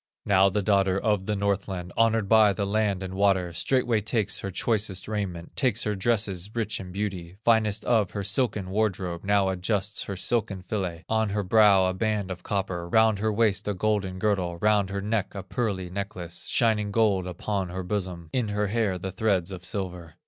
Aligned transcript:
Now 0.25 0.49
the 0.49 0.63
daughter 0.63 0.99
of 0.99 1.27
the 1.27 1.35
Northland, 1.35 1.93
Honored 1.95 2.27
by 2.27 2.53
the 2.53 2.65
land 2.65 3.03
and 3.03 3.13
water, 3.13 3.53
Straightway 3.53 4.01
takes 4.01 4.39
her 4.39 4.49
choicest 4.49 5.07
raiment, 5.07 5.55
Takes 5.55 5.83
her 5.83 5.93
dresses 5.95 6.49
rich 6.55 6.79
in 6.79 6.91
beauty, 6.91 7.35
Finest 7.45 7.85
of 7.85 8.09
her 8.09 8.23
silken 8.23 8.71
wardrobe, 8.71 9.23
Now 9.23 9.49
adjusts 9.49 10.05
her 10.05 10.15
silken 10.15 10.63
fillet, 10.63 11.05
On 11.07 11.29
her 11.29 11.43
brow 11.43 11.85
a 11.85 11.93
band 11.93 12.31
of 12.31 12.41
copper, 12.41 12.89
Round 12.89 13.19
her 13.19 13.31
waist 13.31 13.67
a 13.67 13.75
golden 13.75 14.17
girdle, 14.17 14.57
Round 14.57 14.89
her 14.89 15.01
neck 15.01 15.35
a 15.35 15.43
pearly 15.43 15.91
necklace, 15.91 16.45
Shining 16.47 16.91
gold 16.91 17.27
upon 17.27 17.69
her 17.69 17.83
bosom, 17.83 18.31
In 18.33 18.47
her 18.47 18.69
hair 18.69 18.97
the 18.97 19.11
threads 19.11 19.51
of 19.51 19.63
silver. 19.63 20.15